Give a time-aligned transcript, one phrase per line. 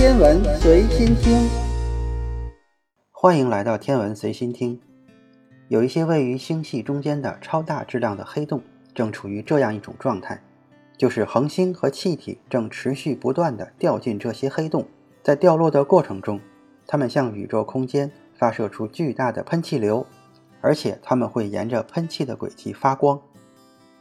[0.00, 1.46] 天文随心听，
[3.10, 4.80] 欢迎来到天文随心听。
[5.68, 8.62] 有一些位于星系中间的超大质量的黑洞，
[8.94, 10.42] 正处于这样一种状态，
[10.96, 14.86] 就是恒星和气体正持续不断地掉进这些黑洞，
[15.22, 16.40] 在掉落的过程中，
[16.86, 20.06] 它们向宇宙空间发射出巨大的喷气流，
[20.62, 23.20] 而且它们会沿着喷气的轨迹发光。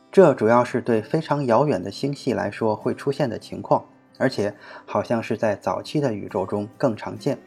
[0.09, 3.83] 这主要是对非常遥远的星系来说会出现的情况。
[4.19, 4.53] 而且
[4.85, 7.39] 好像是在早期的宇宙中更常见，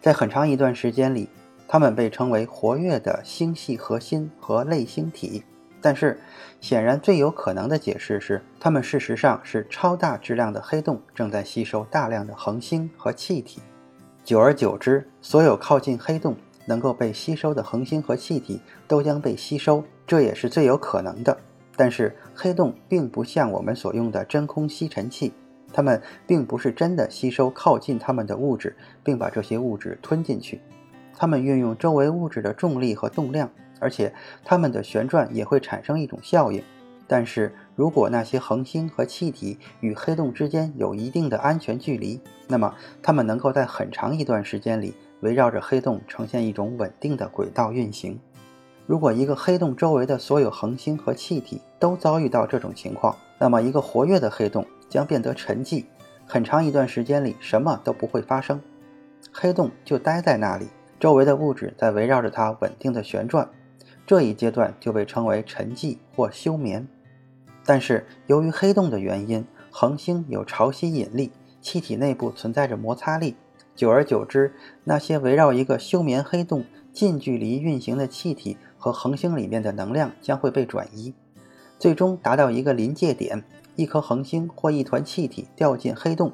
[0.00, 1.28] 在很长一段时间里，
[1.66, 5.42] 它们被称为活跃的星系核心和类星体。
[5.80, 6.20] 但是，
[6.60, 13.62] 显然最有可能的解释是，它们事实上是超大质量的黑洞正在吸收大量的恒星和气体。
[14.22, 16.36] 久而久之，所有靠近黑洞
[16.66, 21.34] 能够被吸收的恒星和气体都将被吸收，这也是最有可能的。
[21.74, 25.32] 但是，黑洞并不像我们所用的真空吸尘器。
[25.72, 30.60] 它们并不是真的吸收靠近它们的物质，并把这些物质吞进去。
[31.16, 34.12] 它们运用周围物质的重力和动量，而且
[34.44, 36.62] 它们的旋转也会产生一种效应。
[37.06, 48.18] 但是如果那些恒星和气体与黑洞之间有一定的安全距离，那么它们能够在很长一段时间里围绕着黑洞呈现一种稳定的轨道运行。
[48.86, 54.64] 如果一个黑洞周围的所有恒星和气体都遭遇到这种情况，那么一个活跃的黑洞。
[54.90, 55.86] 将变得沉寂，
[56.26, 58.60] 很长一段时间里什么都不会发生，
[59.32, 60.66] 黑洞就待在那里，
[60.98, 63.48] 周围的物质在围绕着它稳定的旋转，
[64.06, 66.86] 这一阶段就被称为沉寂或休眠。
[67.64, 73.36] 但是由于黑洞的原因，恒星有潮汐引力，气体内部存在着摩擦力，
[73.76, 81.14] 久而久之，那些围绕一个休眠黑洞近距离运行的气体和恒星里面的能量将会被转移，
[81.78, 83.44] 最终达到一个临界点。
[83.76, 86.32] 一颗恒星或一团气体掉进黑洞，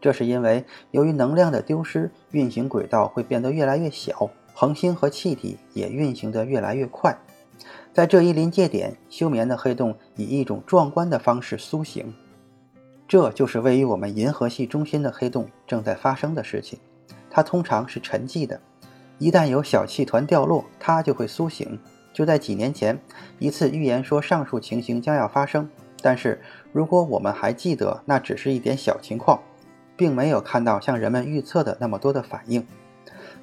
[0.00, 7.16] 这是因为由于能量的丢失，运行轨道会变得越来越小，恒星和气体也运行得越来越快。
[7.92, 12.12] 在这一临界点，休眠的黑洞以一种壮观的方式苏醒。
[13.06, 16.78] 这就是位于我们银河系中心的黑洞正在发生的事情。
[17.30, 18.58] 它通常是沉寂的，
[19.18, 21.78] 一旦有小气团掉落，它就会苏醒。
[22.14, 22.98] 就在几年前，
[23.38, 25.68] 一次预言说上述情形将要发生。
[26.02, 26.40] 但是，
[26.72, 29.40] 如果我们还记得，那只是一点小情况，
[29.96, 32.66] 并没有看到像人们预测的那么多的反应。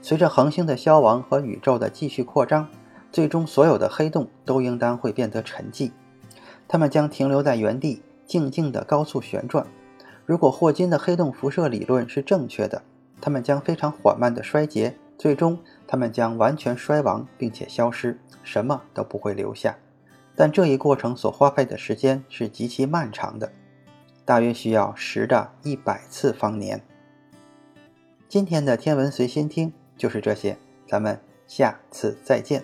[0.02, 2.68] 随着恒星的消亡和宇宙的继续扩张，
[3.12, 5.92] 最终所有的黑洞都应当会变得沉寂，
[6.68, 9.66] 它们将停留在原地，静静地高速旋转。
[10.26, 12.84] 如果霍金的黑洞辐射理论是正确的，
[13.20, 19.76] 它们将非常缓慢地衰竭，最终它们将完全衰亡并且消失，什么都不会留下。
[20.39, 23.51] 但这一过程所花费的时间是极其漫长的，
[24.23, 26.81] 大约需要十的一百次方年。
[28.29, 30.57] 今天的天文随心听就是这些，
[30.88, 32.63] 咱们下次再见。